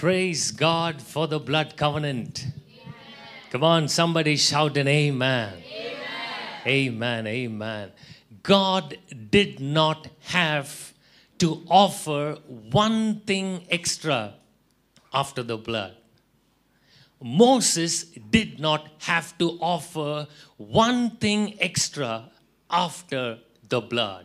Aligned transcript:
Praise 0.00 0.50
God 0.50 1.02
for 1.02 1.26
the 1.26 1.38
blood 1.38 1.76
covenant. 1.76 2.46
Come 3.50 3.62
on, 3.62 3.86
somebody 3.86 4.34
shout 4.36 4.78
an 4.78 4.88
amen. 4.88 5.62
Amen. 6.66 7.26
Amen. 7.26 7.92
God 8.42 8.96
did 9.28 9.60
not 9.60 10.08
have 10.20 10.94
to 11.36 11.62
offer 11.68 12.38
one 12.70 13.20
thing 13.26 13.66
extra 13.68 14.36
after 15.12 15.42
the 15.42 15.58
blood. 15.58 15.96
Moses 17.22 18.04
did 18.04 18.58
not 18.58 18.88
have 19.00 19.36
to 19.36 19.58
offer 19.60 20.26
one 20.56 21.10
thing 21.18 21.58
extra 21.60 22.30
after 22.70 23.38
the 23.68 23.82
blood. 23.82 24.24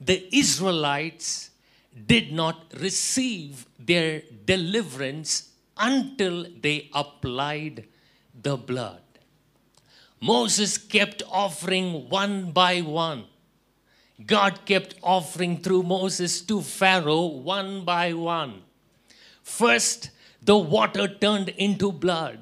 The 0.00 0.28
Israelites 0.36 1.50
did 2.06 2.32
not 2.32 2.72
receive 2.80 3.66
their 3.78 4.22
deliverance 4.44 5.50
until 5.76 6.46
they 6.60 6.90
applied 6.92 7.86
the 8.42 8.56
blood. 8.56 9.00
Moses 10.20 10.78
kept 10.78 11.22
offering 11.30 12.08
one 12.08 12.50
by 12.52 12.80
one. 12.80 13.24
God 14.26 14.64
kept 14.64 14.94
offering 15.02 15.58
through 15.58 15.82
Moses 15.82 16.40
to 16.42 16.62
Pharaoh 16.62 17.26
one 17.26 17.84
by 17.84 18.12
one. 18.12 18.62
First, 19.42 20.10
the 20.40 20.56
water 20.56 21.08
turned 21.08 21.50
into 21.50 21.90
blood. 21.90 22.38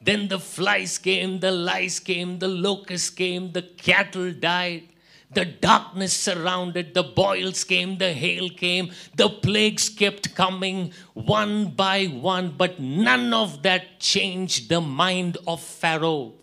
Then 0.00 0.28
the 0.28 0.38
flies 0.38 0.98
came, 0.98 1.40
the 1.40 1.50
lice 1.50 1.98
came, 1.98 2.38
the 2.38 2.48
locusts 2.48 3.10
came, 3.10 3.52
the 3.52 3.62
cattle 3.62 4.32
died. 4.32 4.84
The 5.30 5.44
darkness 5.44 6.16
surrounded, 6.16 6.94
the 6.94 7.02
boils 7.02 7.64
came, 7.64 7.98
the 7.98 8.12
hail 8.12 8.48
came, 8.48 8.92
the 9.16 9.28
plagues 9.28 9.88
kept 9.88 10.34
coming 10.34 10.92
one 11.14 11.70
by 11.70 12.06
one, 12.06 12.54
but 12.56 12.78
none 12.80 13.34
of 13.34 13.62
that 13.62 13.98
changed 13.98 14.68
the 14.68 14.80
mind 14.80 15.36
of 15.46 15.60
Pharaoh. 15.60 16.34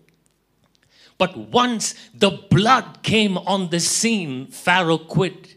But 1.16 1.36
once 1.36 1.94
the 2.12 2.30
blood 2.50 3.02
came 3.02 3.38
on 3.38 3.70
the 3.70 3.80
scene, 3.80 4.48
Pharaoh 4.48 4.98
quit. 4.98 5.56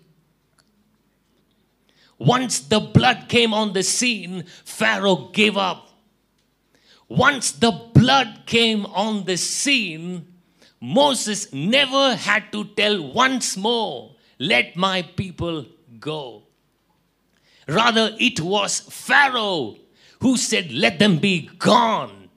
Once 2.18 2.60
the 2.60 2.80
blood 2.80 3.28
came 3.28 3.54
on 3.54 3.74
the 3.74 3.84
scene, 3.84 4.44
Pharaoh 4.64 5.30
gave 5.34 5.58
up. 5.58 5.90
Once 7.10 7.52
the 7.52 7.72
blood 7.94 8.44
came 8.46 8.86
on 8.88 9.26
the 9.26 9.38
scene, 9.38 10.28
Moses 10.80 11.52
never 11.52 12.16
had 12.16 12.52
to 12.52 12.66
tell 12.66 13.12
once 13.12 13.58
more, 13.58 14.16
Let 14.40 14.76
my 14.76 15.02
people 15.02 15.66
go. 16.00 16.44
Rather, 17.68 18.16
it 18.20 18.40
was 18.40 18.80
Pharaoh 18.80 19.78
who 20.22 20.38
said, 20.38 20.72
Let 20.72 21.00
them 21.00 21.18
be 21.18 21.50
gone. 21.58 22.30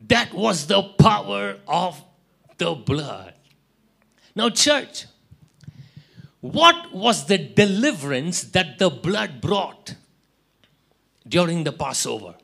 That 0.00 0.34
was 0.34 0.66
the 0.66 0.82
power 0.82 1.58
of 1.68 2.02
the 2.58 2.74
blood. 2.74 3.34
Now, 4.34 4.50
church, 4.50 5.06
what 6.40 6.92
was 6.92 7.26
the 7.26 7.38
deliverance 7.38 8.42
that 8.42 8.78
the 8.78 8.90
blood 8.90 9.40
brought 9.40 9.94
during 11.26 11.64
the 11.64 11.72
Passover? 11.72 12.34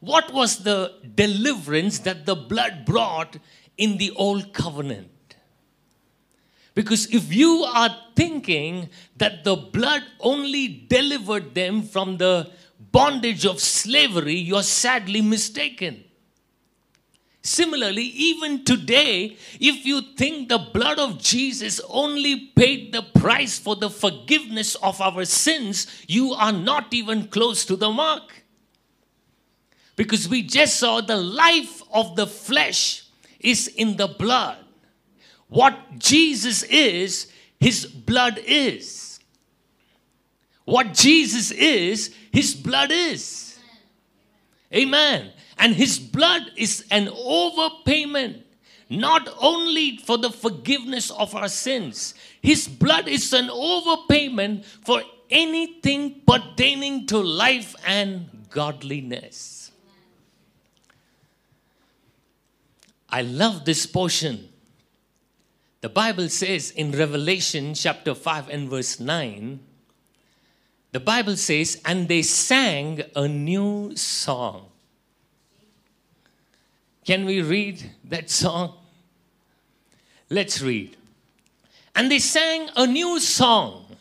What 0.00 0.32
was 0.32 0.58
the 0.58 0.92
deliverance 1.14 2.00
that 2.00 2.26
the 2.26 2.36
blood 2.36 2.84
brought 2.84 3.38
in 3.76 3.98
the 3.98 4.10
old 4.12 4.52
covenant? 4.52 5.10
Because 6.74 7.06
if 7.06 7.34
you 7.34 7.64
are 7.64 7.96
thinking 8.14 8.90
that 9.16 9.44
the 9.44 9.56
blood 9.56 10.02
only 10.20 10.68
delivered 10.68 11.54
them 11.54 11.82
from 11.82 12.18
the 12.18 12.50
bondage 12.92 13.46
of 13.46 13.60
slavery, 13.60 14.34
you're 14.34 14.62
sadly 14.62 15.22
mistaken. 15.22 16.04
Similarly, 17.40 18.02
even 18.02 18.64
today, 18.64 19.36
if 19.60 19.86
you 19.86 20.02
think 20.16 20.48
the 20.48 20.58
blood 20.58 20.98
of 20.98 21.22
Jesus 21.22 21.80
only 21.88 22.48
paid 22.56 22.92
the 22.92 23.02
price 23.02 23.58
for 23.58 23.76
the 23.76 23.88
forgiveness 23.88 24.74
of 24.76 25.00
our 25.00 25.24
sins, 25.24 25.86
you 26.08 26.32
are 26.34 26.52
not 26.52 26.92
even 26.92 27.28
close 27.28 27.64
to 27.66 27.76
the 27.76 27.88
mark. 27.88 28.45
Because 29.96 30.28
we 30.28 30.42
just 30.42 30.78
saw 30.78 31.00
the 31.00 31.16
life 31.16 31.82
of 31.92 32.16
the 32.16 32.26
flesh 32.26 33.04
is 33.40 33.68
in 33.68 33.96
the 33.96 34.06
blood. 34.06 34.58
What 35.48 35.98
Jesus 35.98 36.62
is, 36.64 37.32
his 37.58 37.86
blood 37.86 38.38
is. 38.46 39.20
What 40.64 40.92
Jesus 40.92 41.50
is, 41.50 42.14
his 42.32 42.54
blood 42.54 42.90
is. 42.92 43.58
Amen. 44.74 45.32
And 45.58 45.74
his 45.74 45.98
blood 45.98 46.42
is 46.56 46.84
an 46.90 47.06
overpayment, 47.06 48.42
not 48.90 49.28
only 49.40 49.96
for 49.98 50.18
the 50.18 50.30
forgiveness 50.30 51.10
of 51.10 51.34
our 51.34 51.48
sins, 51.48 52.14
his 52.42 52.68
blood 52.68 53.08
is 53.08 53.32
an 53.32 53.48
overpayment 53.48 54.64
for 54.84 55.02
anything 55.30 56.20
pertaining 56.26 57.06
to 57.06 57.18
life 57.18 57.74
and 57.86 58.28
godliness. 58.50 59.65
I 63.08 63.22
love 63.22 63.64
this 63.64 63.86
portion. 63.86 64.48
The 65.80 65.88
Bible 65.88 66.28
says 66.28 66.70
in 66.70 66.92
Revelation 66.92 67.74
chapter 67.74 68.14
5 68.14 68.48
and 68.48 68.68
verse 68.68 68.98
9, 68.98 69.60
the 70.92 71.00
Bible 71.00 71.36
says, 71.36 71.80
and 71.84 72.08
they 72.08 72.22
sang 72.22 73.02
a 73.14 73.28
new 73.28 73.94
song. 73.94 74.66
Can 77.04 77.24
we 77.24 77.42
read 77.42 77.92
that 78.04 78.30
song? 78.30 78.74
Let's 80.28 80.60
read. 80.60 80.96
And 81.94 82.10
they 82.10 82.18
sang 82.18 82.68
a 82.76 82.86
new 82.86 83.20
song, 83.20 83.96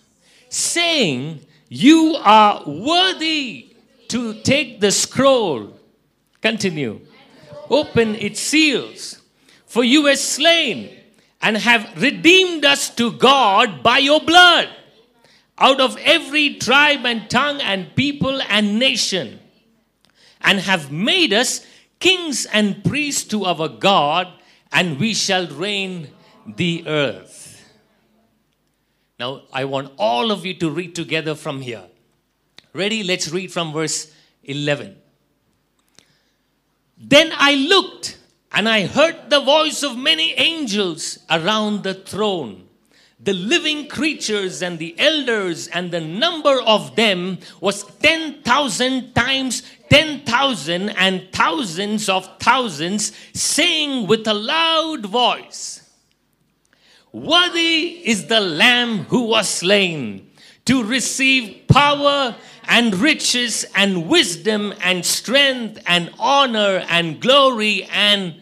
saying, 0.50 1.46
You 1.70 2.18
are 2.20 2.64
worthy 2.66 3.76
to 4.08 4.42
take 4.42 4.80
the 4.82 4.92
scroll. 4.92 5.80
Continue 6.42 7.05
open 7.70 8.16
its 8.16 8.40
seals. 8.40 9.22
For 9.66 9.84
you 9.84 10.04
were 10.04 10.16
slain 10.16 10.96
and 11.42 11.58
have 11.58 12.02
redeemed 12.02 12.66
us 12.66 12.90
to 12.96 13.12
God 13.12 13.84
by 13.84 14.00
your 14.00 14.20
blood 14.22 14.70
out 15.58 15.80
of 15.80 15.98
every 15.98 16.56
tribe 16.56 17.06
and 17.06 17.30
tongue 17.30 17.62
and 17.62 17.96
people 17.96 18.42
and 18.50 18.78
nation, 18.78 19.40
and 20.42 20.60
have 20.60 20.92
made 20.92 21.32
us 21.34 21.66
kings 22.00 22.46
and 22.46 22.84
priests 22.84 23.24
to 23.24 23.46
our 23.46 23.68
God, 23.68 24.28
and 24.72 25.00
we 25.00 25.14
shall 25.14 25.48
reign 25.48 26.10
the 26.46 26.84
earth. 26.88 27.74
Now, 29.18 29.44
I 29.54 29.64
want 29.66 29.94
all 29.98 30.32
of 30.32 30.46
you 30.46 30.54
to 30.56 30.70
read 30.70 30.94
together 30.94 31.36
from 31.36 31.62
here. 31.62 31.86
Ready? 32.74 33.04
Let's 33.04 33.30
read 33.30 33.52
from 33.52 33.72
verse 33.72 34.12
11. 34.44 34.98
Then 36.98 37.32
I 37.36 37.56
looked 37.56 38.18
and 38.52 38.70
I 38.70 38.86
heard 38.86 39.30
the 39.30 39.42
voice 39.42 39.84
of 39.84 39.98
many 39.98 40.34
angels 40.34 41.20
around 41.30 41.84
the 41.84 41.94
throne, 41.94 42.68
the 43.20 43.34
living 43.34 43.88
creatures 43.88 44.62
and 44.62 44.80
the 44.80 44.96
elders, 44.98 45.68
and 45.68 45.92
the 45.92 46.00
number 46.00 46.62
of 46.62 46.96
them 46.96 47.40
was 47.60 47.84
10,000 47.84 49.14
times 49.14 49.64
10,000 49.90 50.90
and 50.90 51.32
thousands 51.32 52.10
of 52.10 52.40
thousands, 52.40 53.12
saying 53.34 54.08
with 54.08 54.28
a 54.28 54.34
loud 54.34 55.06
voice, 55.06 55.82
Worthy 57.12 58.02
is 58.04 58.28
the 58.28 58.42
Lamb 58.42 59.06
who 59.06 59.24
was 59.24 59.48
slain 59.48 60.32
to 60.66 60.84
receive 60.84 61.68
power 61.68 62.36
and 62.68 62.96
riches 62.96 63.66
and 63.76 64.08
wisdom 64.08 64.74
and 64.82 65.06
strength 65.06 65.82
and 65.86 66.12
honor 66.20 66.86
and 66.90 67.20
glory 67.20 67.84
and 67.92 68.36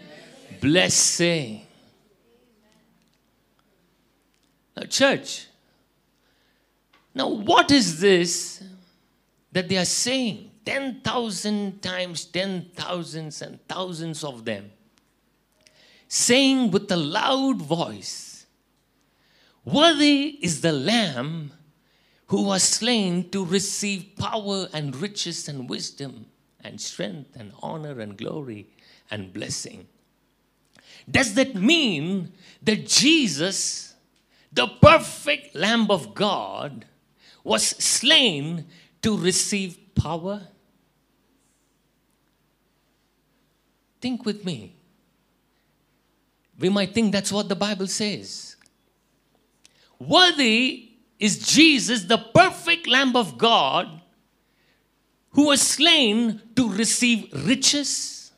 blessing. 0.62 1.66
Now, 4.76 4.84
church, 4.84 5.48
now 7.14 7.28
what 7.28 7.72
is 7.72 8.00
this 8.00 8.64
that 9.52 9.70
they 9.70 9.78
are 9.78 9.86
saying? 9.86 10.50
10,000 10.66 11.82
times 11.82 12.26
10,000s 12.28 13.42
and 13.42 13.68
thousands 13.68 14.24
of 14.24 14.46
them, 14.46 14.72
saying 16.08 16.72
with 16.72 16.90
a 16.92 16.96
loud 16.96 17.62
voice, 17.62 18.46
Worthy 19.66 20.40
is 20.42 20.62
the 20.62 20.72
Lamb 20.72 21.52
who 22.34 22.42
was 22.42 22.64
slain 22.64 23.30
to 23.30 23.46
receive 23.46 24.16
power 24.18 24.68
and 24.74 24.96
riches 24.96 25.48
and 25.48 25.70
wisdom 25.70 26.26
and 26.64 26.82
strength 26.82 27.30
and 27.36 27.52
honor 27.62 28.00
and 28.00 28.18
glory 28.18 28.68
and 29.12 29.32
blessing. 29.32 29.88
Does 31.08 31.36
that 31.36 31.54
mean 31.54 32.34
that 32.64 32.88
Jesus, 32.88 33.94
the 34.52 34.66
perfect 34.66 35.54
Lamb 35.54 35.92
of 35.92 36.16
God, 36.16 36.86
was 37.44 37.64
slain 37.64 38.66
to 39.04 39.16
receive 39.16 39.78
power? 39.94 40.48
Think 44.02 44.26
with 44.26 44.44
me. 44.44 44.76
We 46.58 46.70
might 46.70 46.96
think 46.96 47.12
that's 47.12 47.32
what 47.32 47.48
the 47.48 47.56
Bible 47.56 47.86
says. 47.86 48.56
Worthy 50.00 50.93
is 51.24 51.38
Jesus, 51.38 52.04
the 52.04 52.18
perfect 52.18 52.86
Lamb 52.86 53.16
of 53.16 53.38
God, 53.38 54.02
who 55.30 55.48
was 55.48 55.62
slain 55.62 56.42
to 56.58 56.70
receive 56.70 57.30
riches. 57.48 58.34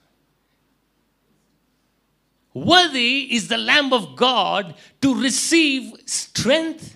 Worthy 2.53 3.33
is 3.33 3.47
the 3.47 3.57
Lamb 3.57 3.91
of 3.91 4.15
God 4.15 4.75
to 5.01 5.19
receive 5.19 5.93
strength. 6.05 6.95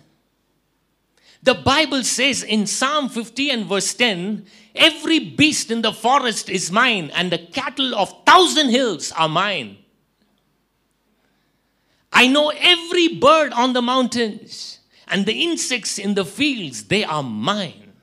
The 1.41 1.55
Bible 1.55 2.03
says 2.03 2.43
in 2.43 2.67
Psalm 2.67 3.09
50 3.09 3.49
and 3.49 3.65
verse 3.65 3.91
10 3.95 4.45
Every 4.75 5.17
beast 5.17 5.71
in 5.71 5.81
the 5.81 5.91
forest 5.91 6.49
is 6.49 6.71
mine, 6.71 7.09
and 7.15 7.31
the 7.31 7.39
cattle 7.39 7.95
of 7.95 8.13
thousand 8.27 8.69
hills 8.69 9.11
are 9.13 9.27
mine. 9.27 9.79
I 12.13 12.27
know 12.27 12.49
every 12.49 13.07
bird 13.15 13.53
on 13.53 13.73
the 13.73 13.81
mountains 13.81 14.78
and 15.09 15.25
the 15.25 15.43
insects 15.43 15.97
in 15.97 16.13
the 16.13 16.25
fields, 16.25 16.85
they 16.85 17.03
are 17.03 17.23
mine. 17.23 17.93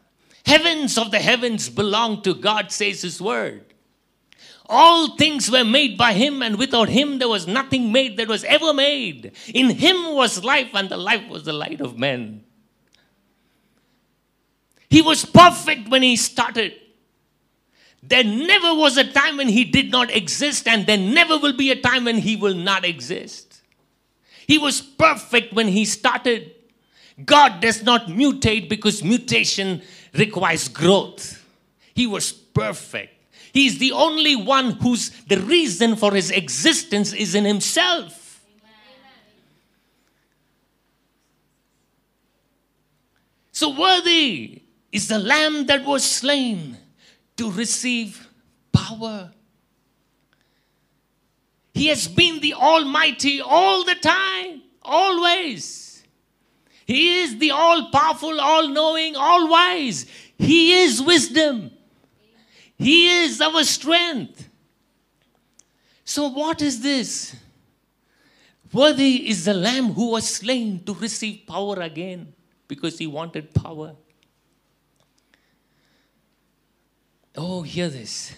Heavens 0.45 0.97
of 0.97 1.11
the 1.11 1.19
heavens 1.19 1.69
belong 1.69 2.23
to 2.23 2.35
God, 2.35 2.71
says 2.71 3.03
His 3.03 3.21
word. 3.21 3.75
All 4.69 5.17
things 5.17 5.51
were 5.51 5.65
made 5.65 5.97
by 5.97 6.13
Him, 6.13 6.43
and 6.43 6.59
without 6.59 6.89
Him 6.89 7.19
there 7.19 7.29
was 7.29 7.47
nothing 7.47 7.93
made 7.93 8.17
that 8.17 8.29
was 8.29 8.45
ever 8.45 8.73
made. 8.73 9.33
In 9.55 9.71
Him 9.71 10.15
was 10.15 10.45
life, 10.45 10.71
and 10.75 10.89
the 10.89 10.97
life 10.97 11.29
was 11.29 11.45
the 11.45 11.53
light 11.53 11.81
of 11.81 11.99
men. 11.99 12.45
He 14.89 15.03
was 15.03 15.25
perfect 15.25 15.89
when 15.89 16.03
He 16.03 16.17
started. 16.17 16.75
There 18.03 18.25
never 18.25 18.75
was 18.75 18.97
a 18.97 19.11
time 19.11 19.37
when 19.37 19.49
He 19.49 19.65
did 19.65 19.91
not 19.91 20.15
exist, 20.15 20.67
and 20.67 20.87
there 20.87 20.99
never 20.99 21.39
will 21.39 21.57
be 21.57 21.71
a 21.71 21.81
time 21.81 22.05
when 22.05 22.19
He 22.19 22.37
will 22.37 22.55
not 22.55 22.85
exist. 22.85 23.63
He 24.47 24.59
was 24.59 24.81
perfect 24.81 25.53
when 25.53 25.69
He 25.69 25.85
started. 25.85 26.56
God 27.25 27.61
does 27.61 27.83
not 27.83 28.07
mutate 28.07 28.69
because 28.69 29.03
mutation 29.03 29.83
requires 30.13 30.69
growth. 30.69 31.43
He 31.95 32.07
was 32.07 32.33
perfect. 32.33 33.15
He 33.53 33.67
is 33.67 33.79
the 33.79 33.93
only 33.93 34.37
one 34.37 34.73
whose 34.73 35.09
the 35.29 35.41
reason 35.41 35.97
for 35.97 36.13
his 36.13 36.31
existence 36.31 37.15
is 37.15 37.35
in 37.35 37.47
himself. 37.47 38.45
So 43.53 43.71
worthy 43.71 44.61
is 44.93 45.09
the 45.09 45.19
lamb 45.19 45.65
that 45.67 45.87
was 45.87 46.05
slain 46.05 46.77
to 47.39 47.51
receive 47.51 48.29
power. 48.71 49.33
He 51.73 51.87
has 51.87 52.09
been 52.09 52.41
the 52.41 52.53
Almighty 52.53 53.41
all 53.41 53.85
the 53.85 53.95
time, 53.95 54.61
always. 54.83 55.86
He 56.87 57.19
is 57.19 57.39
the 57.39 57.51
all 57.51 57.91
powerful, 57.91 58.41
all 58.41 58.69
knowing, 58.69 59.17
all 59.17 59.49
wise. 59.49 60.07
He 60.39 60.85
is 60.85 61.03
wisdom. 61.03 61.73
He 62.79 63.09
is 63.25 63.41
our 63.41 63.65
strength. 63.65 64.49
So, 66.05 66.29
what 66.29 66.63
is 66.63 66.81
this? 66.81 67.35
Worthy 68.73 69.29
is 69.29 69.45
the 69.45 69.55
Lamb 69.55 69.93
who 69.95 70.11
was 70.11 70.29
slain 70.29 70.85
to 70.85 70.95
receive 70.95 71.47
power 71.47 71.81
again 71.81 72.33
because 72.69 72.99
he 72.99 73.07
wanted 73.09 73.53
power. 73.53 73.97
Oh, 77.35 77.63
hear 77.63 77.89
this. 77.89 78.35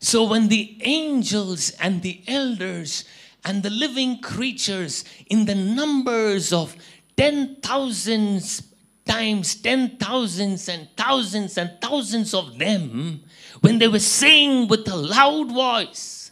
So, 0.00 0.24
when 0.24 0.48
the 0.48 0.78
angels 0.82 1.70
and 1.78 2.02
the 2.02 2.22
elders 2.26 3.04
and 3.44 3.62
the 3.62 3.70
living 3.70 4.20
creatures 4.20 5.04
in 5.26 5.44
the 5.44 5.54
numbers 5.54 6.52
of 6.52 6.74
ten 7.16 7.56
thousands 7.62 8.62
times 9.04 9.54
ten 9.56 9.96
thousands 9.98 10.68
and 10.68 10.88
thousands 10.96 11.58
and 11.58 11.70
thousands 11.80 12.32
of 12.34 12.58
them, 12.58 13.22
when 13.60 13.78
they 13.78 13.88
were 13.88 13.98
saying 13.98 14.68
with 14.68 14.88
a 14.88 14.96
loud 14.96 15.52
voice, 15.52 16.30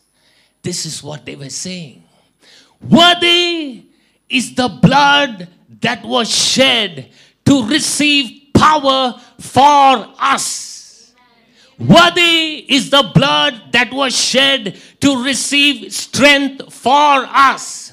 this 0.62 0.86
is 0.86 1.02
what 1.02 1.26
they 1.26 1.36
were 1.36 1.50
saying 1.50 2.02
Worthy 2.88 3.84
is 4.28 4.54
the 4.54 4.68
blood 4.68 5.48
that 5.80 6.04
was 6.04 6.28
shed 6.34 7.12
to 7.44 7.66
receive 7.66 8.52
power 8.54 9.20
for 9.38 10.14
us. 10.18 10.71
Worthy 11.78 12.64
is 12.68 12.90
the 12.90 13.10
blood 13.14 13.72
that 13.72 13.92
was 13.92 14.16
shed 14.16 14.80
to 15.00 15.24
receive 15.24 15.92
strength 15.92 16.72
for 16.72 17.26
us. 17.26 17.92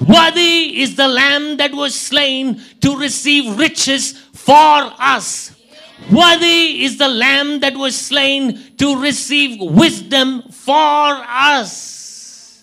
Worthy 0.00 0.80
is 0.80 0.96
the 0.96 1.08
lamb 1.08 1.56
that 1.56 1.72
was 1.72 1.94
slain 1.94 2.60
to 2.80 2.96
receive 2.98 3.58
riches 3.58 4.12
for 4.12 4.92
us. 4.98 5.54
Worthy 6.12 6.84
is 6.84 6.98
the 6.98 7.08
lamb 7.08 7.60
that 7.60 7.76
was 7.76 7.96
slain 7.96 8.76
to 8.76 9.00
receive 9.00 9.58
wisdom 9.60 10.42
for 10.50 10.76
us. 11.26 12.62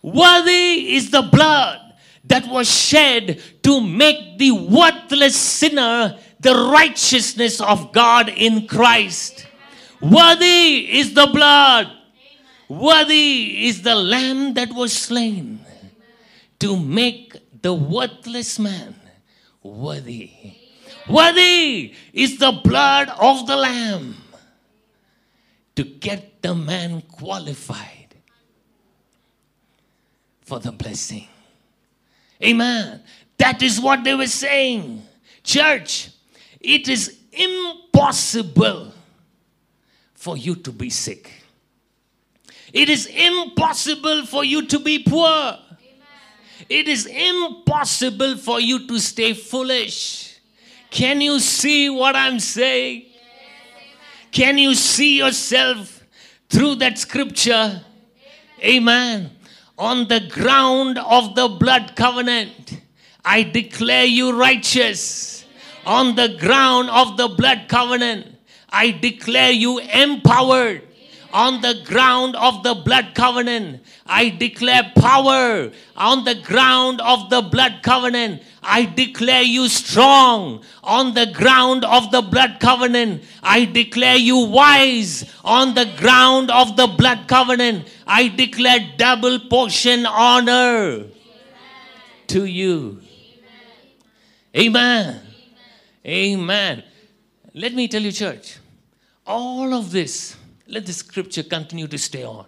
Worthy 0.00 0.94
is 0.94 1.10
the 1.10 1.22
blood 1.22 1.80
that 2.24 2.48
was 2.48 2.70
shed 2.70 3.42
to 3.64 3.80
make 3.80 4.38
the 4.38 4.52
worthless 4.52 5.36
sinner 5.36 6.18
the 6.40 6.54
righteousness 6.54 7.60
of 7.60 7.92
God 7.92 8.28
in 8.28 8.68
Christ. 8.68 9.47
Worthy 10.00 10.98
is 10.98 11.14
the 11.14 11.26
blood. 11.26 11.92
Worthy 12.68 13.66
is 13.66 13.82
the 13.82 13.94
lamb 13.94 14.54
that 14.54 14.72
was 14.72 14.92
slain 14.92 15.60
to 16.58 16.76
make 16.76 17.34
the 17.62 17.72
worthless 17.72 18.58
man 18.58 18.94
worthy. 19.62 20.30
Worthy 21.08 21.94
is 22.12 22.38
the 22.38 22.52
blood 22.52 23.08
of 23.18 23.46
the 23.46 23.56
Lamb 23.56 24.16
to 25.74 25.84
get 25.84 26.42
the 26.42 26.54
man 26.54 27.00
qualified 27.02 28.14
for 30.42 30.58
the 30.58 30.72
blessing. 30.72 31.28
Amen. 32.44 33.02
That 33.38 33.62
is 33.62 33.80
what 33.80 34.04
they 34.04 34.14
were 34.14 34.26
saying. 34.26 35.02
Church, 35.42 36.10
it 36.60 36.88
is 36.88 37.18
impossible 37.32 38.92
for 40.28 40.36
you 40.36 40.54
to 40.54 40.70
be 40.70 40.90
sick. 40.90 41.32
It 42.70 42.90
is 42.90 43.06
impossible 43.06 44.26
for 44.26 44.44
you 44.44 44.66
to 44.66 44.78
be 44.78 44.98
poor. 44.98 45.56
It 46.68 46.86
is 46.86 47.06
impossible 47.06 48.36
for 48.36 48.60
you 48.60 48.86
to 48.88 48.98
stay 48.98 49.32
foolish. 49.32 50.38
Can 50.90 51.22
you 51.22 51.38
see 51.40 51.88
what 51.88 52.14
I'm 52.14 52.40
saying? 52.40 53.06
Can 54.30 54.58
you 54.58 54.74
see 54.74 55.16
yourself 55.16 56.04
through 56.50 56.74
that 56.74 56.98
scripture? 56.98 57.80
Amen. 58.62 59.30
On 59.78 60.08
the 60.08 60.28
ground 60.28 60.98
of 60.98 61.36
the 61.36 61.48
blood 61.48 61.96
covenant, 61.96 62.82
I 63.24 63.44
declare 63.44 64.04
you 64.04 64.38
righteous. 64.38 65.46
On 65.86 66.14
the 66.16 66.36
ground 66.38 66.90
of 66.90 67.16
the 67.16 67.28
blood 67.28 67.64
covenant, 67.68 68.37
I 68.70 68.90
declare 68.90 69.50
you 69.50 69.78
empowered 69.78 70.82
on 71.32 71.60
the 71.60 71.82
ground 71.84 72.36
of 72.36 72.62
the 72.62 72.74
blood 72.74 73.14
covenant. 73.14 73.82
I 74.06 74.30
declare 74.30 74.92
power 74.96 75.70
on 75.96 76.24
the 76.24 76.34
ground 76.34 77.00
of 77.00 77.30
the 77.30 77.42
blood 77.42 77.80
covenant. 77.82 78.42
I 78.62 78.84
declare 78.84 79.42
you 79.42 79.68
strong 79.68 80.64
on 80.82 81.14
the 81.14 81.26
ground 81.26 81.84
of 81.84 82.10
the 82.10 82.22
blood 82.22 82.58
covenant. 82.60 83.24
I 83.42 83.66
declare 83.66 84.16
you 84.16 84.46
wise 84.46 85.24
on 85.44 85.74
the 85.74 85.86
ground 85.98 86.50
of 86.50 86.76
the 86.76 86.86
blood 86.86 87.28
covenant. 87.28 87.88
I 88.06 88.28
declare 88.28 88.80
double 88.96 89.38
portion 89.40 90.06
honor 90.06 91.04
to 92.28 92.44
you. 92.44 93.00
Amen. 94.56 95.20
Amen. 96.06 96.82
Let 97.54 97.74
me 97.74 97.88
tell 97.88 98.02
you, 98.02 98.12
church, 98.12 98.57
all 99.28 99.74
of 99.74 99.92
this 99.92 100.36
let 100.66 100.86
the 100.86 100.92
scripture 100.92 101.42
continue 101.42 101.86
to 101.86 101.98
stay 101.98 102.24
on. 102.24 102.46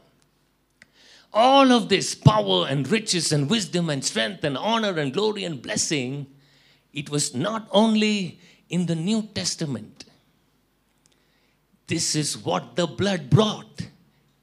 All 1.33 1.71
of 1.71 1.89
this 1.89 2.15
power 2.15 2.67
and 2.69 2.91
riches 2.91 3.33
and 3.33 3.49
wisdom 3.49 3.89
and 3.89 4.05
strength 4.05 4.43
and 4.43 4.59
honor 4.59 4.99
and 4.99 5.13
glory 5.13 5.45
and 5.45 5.63
blessing, 5.63 6.27
it 6.93 7.09
was 7.09 7.35
not 7.35 7.69
only 7.71 8.41
in 8.69 8.87
the 8.87 8.97
New 8.97 9.23
Testament. 9.35 10.07
This 11.87 12.17
is 12.17 12.37
what 12.37 12.77
the 12.77 12.87
blood 12.87 13.31
brought, 13.31 13.89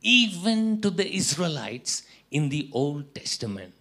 even 0.02 0.80
to 0.82 0.90
the 0.90 1.14
Israelites 1.14 2.04
in 2.32 2.50
the 2.50 2.70
Old 2.72 3.14
Testament. 3.14 3.74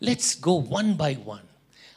Let's 0.00 0.34
go 0.34 0.54
one 0.54 0.94
by 0.94 1.14
one. 1.14 1.48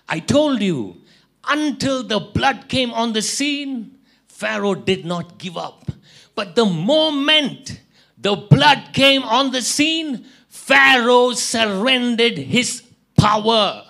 I 0.08 0.20
told 0.20 0.62
you, 0.62 1.02
until 1.48 2.04
the 2.04 2.20
blood 2.20 2.68
came 2.68 2.92
on 2.92 3.14
the 3.14 3.22
scene, 3.22 3.95
Pharaoh 4.36 4.76
did 4.76 5.06
not 5.06 5.38
give 5.38 5.58
up. 5.58 5.90
But 6.36 6.56
the 6.56 6.66
moment 6.66 7.80
the 8.18 8.36
blood 8.36 8.90
came 8.92 9.24
on 9.24 9.52
the 9.52 9.62
scene, 9.62 10.26
Pharaoh 10.50 11.32
surrendered 11.32 12.38
his 12.38 12.84
power. 13.18 13.86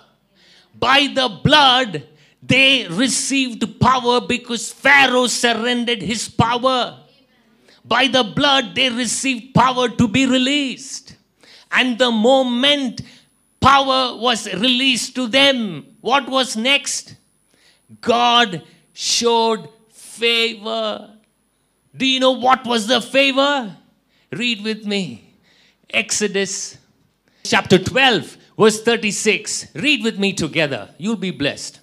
By 0.78 1.08
the 1.12 1.40
blood, 1.42 2.04
they 2.40 2.86
received 2.86 3.80
power 3.80 4.20
because 4.20 4.70
Pharaoh 4.70 5.26
surrendered 5.26 6.00
his 6.00 6.28
power. 6.28 7.00
By 7.84 8.06
the 8.06 8.22
blood, 8.22 8.76
they 8.76 8.90
received 8.90 9.52
power 9.52 9.88
to 9.88 10.06
be 10.06 10.26
released. 10.26 11.16
And 11.72 11.98
the 11.98 12.12
moment 12.12 13.02
power 13.60 14.16
was 14.16 14.46
released 14.54 15.16
to 15.16 15.26
them, 15.26 15.96
what 16.02 16.28
was 16.28 16.56
next? 16.56 17.16
God 18.00 18.62
showed 18.92 19.70
favor. 20.16 21.10
Do 21.96 22.06
you 22.06 22.20
know 22.20 22.32
what 22.32 22.66
was 22.66 22.86
the 22.86 23.00
favor? 23.00 23.76
Read 24.32 24.64
with 24.64 24.84
me. 24.86 25.34
Exodus 25.90 26.78
chapter 27.44 27.78
12, 27.78 28.36
verse 28.58 28.82
36. 28.82 29.74
Read 29.74 30.02
with 30.02 30.18
me 30.18 30.32
together. 30.32 30.90
You'll 30.98 31.16
be 31.16 31.30
blessed. 31.30 31.80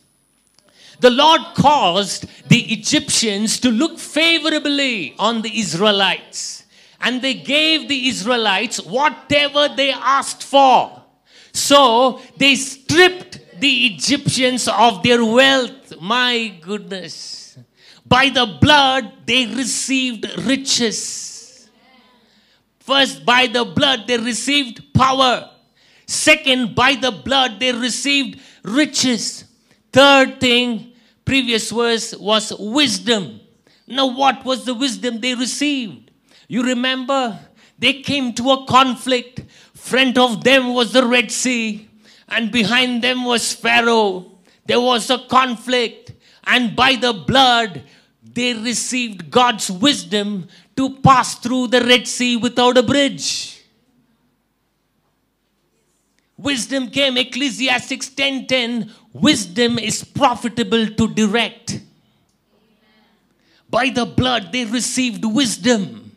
The 1.00 1.10
Lord 1.10 1.42
caused 1.56 2.28
the 2.50 2.62
Egyptians 2.72 3.60
to 3.62 3.70
look 3.70 3.98
favorably 4.00 5.16
on 5.20 5.42
the 5.42 5.60
Israelites, 5.60 6.64
and 7.02 7.22
they 7.22 7.34
gave 7.34 7.88
the 7.88 8.08
Israelites 8.08 8.78
whatever 8.80 9.68
they 9.68 9.92
asked 9.92 10.44
for. 10.44 11.04
So 11.54 12.22
they 12.38 12.56
stripped 12.56 13.60
the 13.60 13.86
Egyptians 13.88 14.68
of 14.68 15.04
their 15.04 15.24
wealth. 15.24 16.00
My 16.02 16.54
goodness. 16.62 17.43
By 18.14 18.30
the 18.30 18.46
blood, 18.46 19.26
they 19.26 19.48
received 19.48 20.28
riches. 20.46 21.68
First, 22.80 23.26
by 23.26 23.48
the 23.48 23.66
blood, 23.66 24.06
they 24.06 24.20
received 24.20 24.94
power. 24.94 25.50
Second, 26.06 26.76
by 26.76 26.94
the 26.94 27.10
blood, 27.10 27.60
they 27.60 27.72
received 27.74 28.40
riches. 28.62 29.46
Third 29.92 30.40
thing, 30.40 30.94
previous 31.26 31.72
verse 31.72 32.16
was 32.16 32.54
wisdom. 32.60 33.40
Now, 33.88 34.16
what 34.16 34.46
was 34.46 34.64
the 34.64 34.76
wisdom 34.76 35.20
they 35.20 35.34
received? 35.34 36.12
You 36.48 36.62
remember, 36.62 37.40
they 37.80 37.94
came 38.04 38.34
to 38.34 38.52
a 38.52 38.66
conflict. 38.68 39.42
Front 39.74 40.20
of 40.20 40.44
them 40.44 40.76
was 40.76 40.94
the 40.94 41.04
Red 41.04 41.32
Sea, 41.32 41.90
and 42.30 42.52
behind 42.52 43.04
them 43.04 43.26
was 43.26 43.54
Pharaoh. 43.54 44.38
There 44.68 44.82
was 44.82 45.10
a 45.10 45.18
conflict, 45.18 46.14
and 46.44 46.76
by 46.76 46.94
the 46.96 47.14
blood, 47.14 47.82
they 48.24 48.54
received 48.54 49.30
God's 49.30 49.70
wisdom 49.70 50.48
to 50.76 50.98
pass 50.98 51.36
through 51.36 51.68
the 51.68 51.82
Red 51.82 52.08
Sea 52.08 52.38
without 52.38 52.78
a 52.78 52.84
bridge. 52.84 53.62
Wisdom 56.38 56.90
came, 56.90 57.18
Ecclesiastics 57.18 58.10
10:10. 58.10 58.92
Wisdom 59.12 59.78
is 59.78 60.04
profitable 60.04 60.88
to 60.88 61.08
direct. 61.08 61.80
By 63.70 63.90
the 63.90 64.06
blood, 64.06 64.52
they 64.52 64.66
received 64.66 65.24
wisdom. 65.26 66.16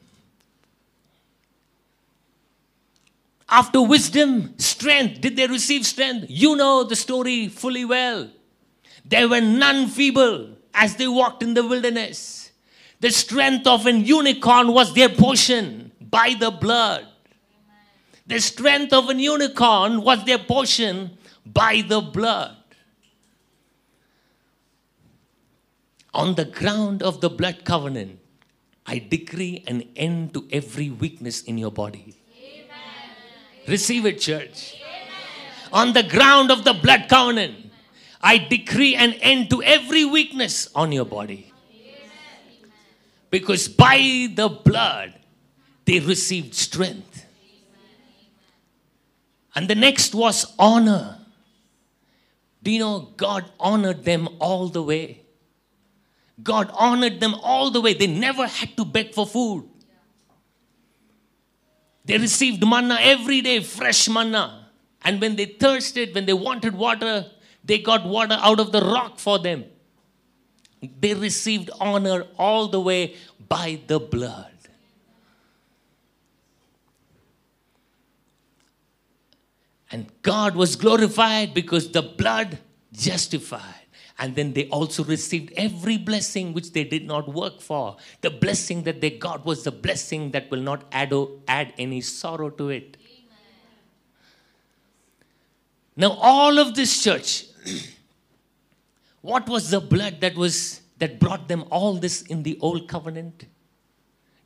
After 3.49 3.81
wisdom, 3.81 4.55
strength. 4.59 5.21
Did 5.21 5.37
they 5.37 5.47
receive 5.47 5.87
strength? 5.87 6.27
You 6.29 6.57
know 6.57 6.83
the 6.83 6.97
story 6.97 7.49
fully 7.49 7.85
well. 7.85 8.29
There 9.05 9.29
were 9.29 9.41
none 9.41 9.87
feeble 9.89 10.56
as 10.76 10.97
they 10.97 11.09
walked 11.09 11.42
in 11.42 11.54
the 11.54 11.66
wilderness. 11.66 12.52
The 13.00 13.11
strength 13.11 13.66
of 13.66 13.87
an 13.87 14.04
unicorn 14.04 14.73
was 14.73 14.95
their 14.95 15.09
portion 15.09 15.90
by 16.00 16.37
the 16.38 16.50
blood. 16.50 17.06
The 18.26 18.40
strength 18.40 18.92
of 18.92 19.09
an 19.09 19.18
unicorn 19.18 20.02
was 20.02 20.25
their 20.25 20.38
portion 20.38 21.16
by 21.45 21.83
the 21.87 22.00
blood. 22.00 22.56
On 26.12 26.35
the 26.35 26.45
ground 26.45 27.02
of 27.02 27.21
the 27.21 27.30
blood 27.30 27.64
covenant, 27.64 28.18
I 28.87 28.99
decree 28.99 29.64
an 29.66 29.85
end 29.97 30.35
to 30.35 30.47
every 30.50 30.90
weakness 30.90 31.42
in 31.42 31.59
your 31.59 31.71
body. 31.71 32.16
Amen. 32.38 32.68
Receive 33.68 34.06
it, 34.06 34.21
church. 34.21 34.76
Amen. 34.76 35.11
On 35.73 35.92
the 35.92 36.02
ground 36.02 36.50
of 36.50 36.64
the 36.64 36.73
blood 36.73 37.06
covenant, 37.09 37.71
I 38.26 38.38
decree 38.38 38.97
an 38.97 39.12
end 39.12 39.50
to 39.50 39.62
every 39.62 40.04
weakness 40.04 40.68
on 40.75 40.90
your 40.90 41.04
body. 41.04 41.52
Because 43.30 43.68
by 43.68 44.26
the 44.35 44.49
blood, 44.49 45.14
they 45.85 46.00
received 46.00 46.52
strength. 46.52 47.25
And 49.54 49.68
the 49.68 49.76
next 49.76 50.12
was 50.12 50.52
honor. 50.59 51.18
Do 52.64 52.73
you 52.73 52.80
know 52.80 53.12
God 53.16 53.45
honored 53.61 54.02
them 54.02 54.28
all 54.40 54.66
the 54.66 54.83
way? 54.83 55.23
God 56.42 56.68
honored 56.75 57.21
them 57.21 57.35
all 57.35 57.71
the 57.71 57.80
way. 57.80 57.95
They 57.95 58.09
never 58.09 58.49
had 58.49 58.76
to 58.76 58.85
beg 58.85 59.14
for 59.14 59.25
food. 59.25 59.68
They 62.04 62.18
received 62.18 62.66
manna 62.66 62.99
every 63.00 63.40
day, 63.40 63.61
fresh 63.61 64.09
manna. 64.09 64.66
And 65.02 65.21
when 65.21 65.37
they 65.37 65.45
thirsted, 65.45 66.12
when 66.12 66.26
they 66.26 66.33
wanted 66.33 66.75
water, 66.75 67.30
they 67.67 67.79
got 67.79 68.07
water 68.07 68.39
out 68.41 68.61
of 68.61 68.73
the 68.73 68.81
rock 68.81 69.19
for 69.19 69.39
them. 69.39 69.65
They 71.01 71.15
received 71.15 71.71
honor 71.81 72.27
all 72.39 72.69
the 72.69 72.81
way 72.81 73.17
by 73.49 73.81
the 73.87 73.99
blood. 73.99 74.53
And 79.91 80.11
God 80.23 80.57
was 80.57 80.77
glorified 80.77 81.55
because 81.55 81.91
the 81.93 82.03
blood 82.03 82.59
justified. 82.93 83.87
And 84.19 84.35
then 84.35 84.55
they 84.55 84.67
also 84.69 85.05
received 85.05 85.53
every 85.57 85.99
blessing 85.99 86.55
which 86.55 86.73
they 86.73 86.85
did 86.85 87.07
not 87.07 87.29
work 87.33 87.61
for. 87.61 87.97
The 88.23 88.31
blessing 88.31 88.83
that 88.85 89.01
they 89.01 89.11
got 89.11 89.45
was 89.45 89.65
the 89.65 89.71
blessing 89.71 90.31
that 90.31 90.51
will 90.51 90.63
not 90.63 90.85
add, 90.91 91.13
add 91.47 91.75
any 91.79 92.01
sorrow 92.01 92.51
to 92.51 92.71
it. 92.71 92.97
Amen. 92.99 93.29
Now, 95.97 96.11
all 96.13 96.59
of 96.59 96.75
this 96.75 97.03
church, 97.03 97.46
what 99.21 99.49
was 99.49 99.71
the 99.71 99.81
blood 99.81 100.21
that 100.21 100.37
was 100.37 100.81
that 100.99 101.21
brought 101.21 101.49
them 101.49 101.65
all 101.71 101.95
this 101.95 102.23
in 102.23 102.43
the 102.43 102.59
old 102.61 102.89
covenant? 102.89 103.47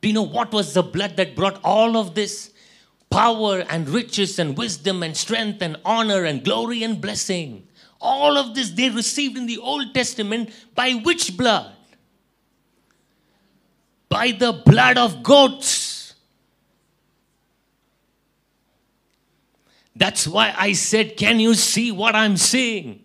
Do 0.01 0.07
you 0.07 0.13
know 0.13 0.23
what 0.23 0.51
was 0.51 0.73
the 0.73 0.83
blood 0.83 1.17
that 1.17 1.35
brought 1.35 1.59
all 1.63 1.95
of 1.95 2.15
this? 2.15 2.51
power 3.11 3.65
and 3.69 3.87
riches 3.89 4.39
and 4.39 4.57
wisdom 4.57 5.03
and 5.03 5.15
strength 5.15 5.61
and 5.61 5.77
honor 5.85 6.23
and 6.23 6.43
glory 6.43 6.81
and 6.81 6.99
blessing. 6.99 7.67
All 7.99 8.37
of 8.37 8.55
this 8.55 8.71
they 8.71 8.89
received 8.89 9.37
in 9.37 9.45
the 9.45 9.59
Old 9.59 9.93
Testament 9.93 10.49
by 10.73 10.93
which 10.93 11.37
blood? 11.37 11.75
By 14.09 14.31
the 14.31 14.53
blood 14.53 14.97
of 14.97 15.21
goats. 15.21 16.15
That's 19.95 20.25
why 20.27 20.55
I 20.57 20.73
said, 20.73 21.15
Can 21.17 21.39
you 21.39 21.53
see 21.53 21.91
what 21.91 22.15
I'm 22.15 22.37
seeing? 22.37 23.03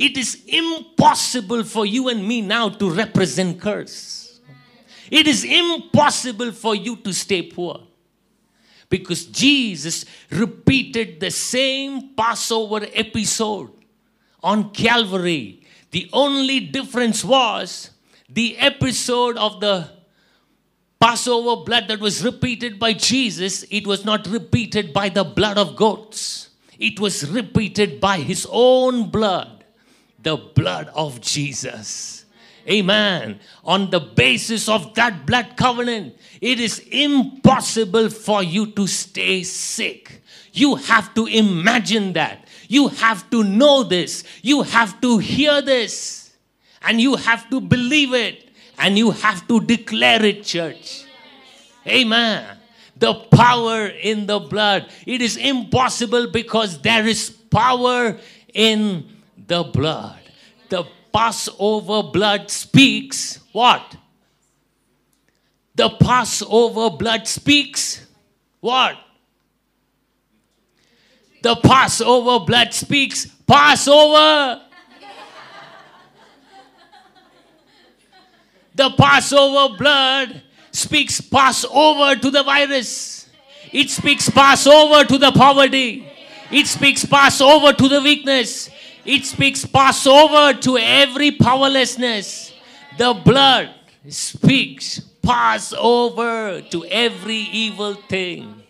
It 0.00 0.16
is 0.16 0.42
impossible 0.46 1.62
for 1.62 1.84
you 1.84 2.08
and 2.08 2.26
me 2.26 2.40
now 2.40 2.70
to 2.70 2.88
represent 2.88 3.60
curse. 3.60 4.40
It 5.10 5.26
is 5.26 5.44
impossible 5.44 6.52
for 6.52 6.74
you 6.74 6.96
to 6.96 7.12
stay 7.12 7.42
poor 7.42 7.82
because 8.88 9.26
Jesus 9.26 10.06
repeated 10.30 11.20
the 11.20 11.30
same 11.30 12.14
Passover 12.16 12.86
episode 12.94 13.72
on 14.42 14.70
Calvary. 14.70 15.66
The 15.90 16.08
only 16.14 16.60
difference 16.60 17.22
was 17.22 17.90
the 18.26 18.56
episode 18.56 19.36
of 19.36 19.60
the 19.60 19.90
Passover 20.98 21.62
blood 21.62 21.88
that 21.88 22.00
was 22.00 22.24
repeated 22.24 22.78
by 22.78 22.94
Jesus, 22.94 23.64
it 23.70 23.86
was 23.86 24.06
not 24.06 24.26
repeated 24.26 24.94
by 24.94 25.10
the 25.10 25.24
blood 25.24 25.58
of 25.58 25.76
goats. 25.76 26.48
It 26.78 26.98
was 26.98 27.28
repeated 27.28 28.00
by 28.00 28.18
his 28.18 28.46
own 28.50 29.10
blood, 29.10 29.59
the 30.22 30.36
blood 30.36 30.90
of 30.94 31.20
Jesus. 31.20 32.24
Amen. 32.68 33.40
On 33.64 33.90
the 33.90 34.00
basis 34.00 34.68
of 34.68 34.94
that 34.94 35.26
blood 35.26 35.56
covenant, 35.56 36.16
it 36.40 36.60
is 36.60 36.78
impossible 36.90 38.10
for 38.10 38.42
you 38.42 38.66
to 38.72 38.86
stay 38.86 39.42
sick. 39.42 40.22
You 40.52 40.76
have 40.76 41.14
to 41.14 41.26
imagine 41.26 42.12
that. 42.14 42.46
You 42.68 42.88
have 42.88 43.28
to 43.30 43.42
know 43.42 43.82
this. 43.82 44.24
You 44.42 44.62
have 44.62 45.00
to 45.00 45.18
hear 45.18 45.62
this. 45.62 46.30
And 46.82 47.00
you 47.00 47.16
have 47.16 47.48
to 47.50 47.60
believe 47.60 48.14
it. 48.14 48.50
And 48.78 48.96
you 48.96 49.10
have 49.10 49.46
to 49.48 49.60
declare 49.60 50.24
it, 50.24 50.44
church. 50.44 51.04
Amen. 51.86 52.44
The 52.96 53.14
power 53.14 53.86
in 53.86 54.26
the 54.26 54.38
blood. 54.38 54.90
It 55.06 55.22
is 55.22 55.36
impossible 55.36 56.30
because 56.30 56.80
there 56.82 57.06
is 57.06 57.30
power 57.30 58.18
in 58.52 59.08
the 59.50 59.64
blood. 59.64 60.20
The 60.68 60.84
Passover 61.12 62.04
blood 62.04 62.48
speaks 62.52 63.40
what? 63.50 63.96
The 65.74 65.90
Passover 65.90 66.96
blood 66.96 67.26
speaks 67.26 68.06
what? 68.60 68.96
The 71.42 71.56
Passover 71.56 72.46
blood 72.46 72.72
speaks 72.72 73.26
Passover. 73.26 74.62
The 78.76 78.90
Passover 78.90 79.76
blood 79.76 80.42
speaks 80.70 81.20
Passover 81.20 82.14
to 82.20 82.30
the 82.30 82.44
virus. 82.44 83.28
It 83.72 83.90
speaks 83.90 84.30
Passover 84.30 85.04
to 85.06 85.18
the 85.18 85.32
poverty. 85.32 86.06
It 86.52 86.66
speaks 86.66 87.04
Passover 87.04 87.72
to 87.72 87.88
the 87.88 88.00
weakness. 88.00 88.70
It 89.04 89.24
speaks 89.24 89.64
Passover 89.64 90.58
to 90.60 90.78
every 90.78 91.30
powerlessness. 91.30 92.52
The 92.98 93.14
blood 93.14 93.70
speaks 94.08 95.00
Passover 95.22 96.60
to 96.70 96.84
every 96.86 97.36
evil 97.36 97.94
thing. 97.94 98.62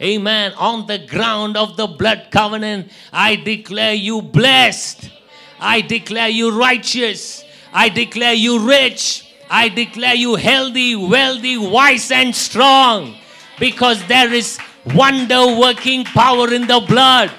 Amen. 0.00 0.52
On 0.54 0.86
the 0.86 0.98
ground 0.98 1.56
of 1.56 1.76
the 1.76 1.86
blood 1.86 2.28
covenant, 2.30 2.92
I 3.12 3.36
declare 3.36 3.94
you 3.94 4.22
blessed. 4.22 5.10
I 5.58 5.80
declare 5.80 6.28
you 6.28 6.56
righteous. 6.56 7.44
I 7.72 7.88
declare 7.88 8.34
you 8.34 8.68
rich. 8.68 9.34
I 9.50 9.68
declare 9.68 10.14
you 10.14 10.34
healthy, 10.34 10.94
wealthy, 10.94 11.56
wise, 11.56 12.10
and 12.10 12.34
strong 12.34 13.16
because 13.58 14.04
there 14.06 14.32
is 14.32 14.58
wonder 14.94 15.58
working 15.58 16.04
power 16.04 16.52
in 16.52 16.66
the 16.66 16.80
blood. 16.80 17.30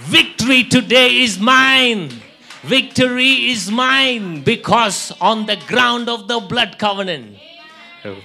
Victory 0.00 0.64
today 0.64 1.22
is 1.22 1.38
mine. 1.38 2.10
Victory 2.62 3.50
is 3.50 3.70
mine 3.70 4.42
because 4.42 5.12
on 5.20 5.46
the 5.46 5.56
ground 5.66 6.08
of 6.08 6.28
the 6.28 6.38
blood 6.38 6.78
covenant, 6.78 7.36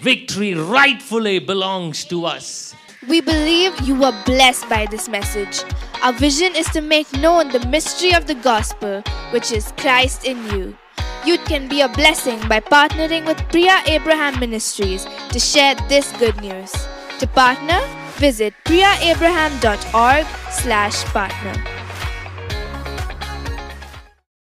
victory 0.02 0.54
rightfully 0.54 1.40
belongs 1.40 2.06
to 2.06 2.26
us. 2.26 2.76
We 3.08 3.22
believe 3.22 3.80
you 3.82 3.96
were 3.96 4.14
blessed 4.26 4.68
by 4.70 4.86
this 4.92 5.08
message. 5.08 5.64
Our 6.04 6.14
vision 6.14 6.56
is 6.56 6.68
to 6.72 6.82
make 6.82 7.12
known 7.14 7.50
the 7.50 7.66
mystery 7.68 8.14
of 8.14 8.28
the 8.28 8.36
gospel, 8.36 9.02
which 9.32 9.52
is 9.52 9.72
Christ 9.78 10.26
in 10.26 10.44
you. 10.52 10.78
You 11.26 11.38
can 11.40 11.68
be 11.68 11.82
a 11.82 11.90
blessing 11.90 12.40
by 12.48 12.60
partnering 12.60 13.26
with 13.26 13.38
Priya 13.50 13.82
Abraham 13.88 14.40
Ministries 14.40 15.06
to 15.32 15.40
share 15.40 15.76
this 15.90 16.12
good 16.18 16.40
news. 16.42 16.72
To 17.20 17.28
partner, 17.28 17.82
visit 18.20 18.54
priyaabraham.org 18.66 20.26
slash 20.52 21.04
partner. 21.06 21.77